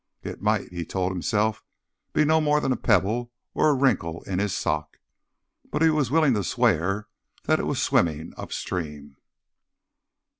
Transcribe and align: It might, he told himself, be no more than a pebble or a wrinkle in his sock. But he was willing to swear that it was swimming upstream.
It 0.23 0.41
might, 0.41 0.71
he 0.73 0.83
told 0.83 1.11
himself, 1.11 1.63
be 2.11 2.25
no 2.25 2.41
more 2.41 2.59
than 2.59 2.71
a 2.71 2.75
pebble 2.75 3.31
or 3.53 3.69
a 3.69 3.73
wrinkle 3.75 4.23
in 4.23 4.39
his 4.39 4.51
sock. 4.57 4.97
But 5.69 5.83
he 5.83 5.91
was 5.91 6.09
willing 6.09 6.33
to 6.33 6.43
swear 6.43 7.07
that 7.43 7.59
it 7.59 7.67
was 7.67 7.79
swimming 7.83 8.33
upstream. 8.35 9.17